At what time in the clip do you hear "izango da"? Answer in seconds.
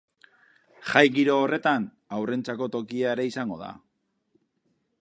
3.35-3.73